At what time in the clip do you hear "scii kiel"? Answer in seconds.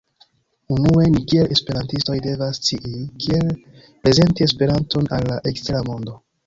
2.63-3.55